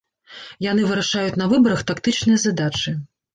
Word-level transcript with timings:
Яны 0.71 0.87
вырашаюць 0.91 1.35
на 1.41 1.49
выбарах 1.51 1.85
тактычныя 1.93 2.41
задачы. 2.47 2.97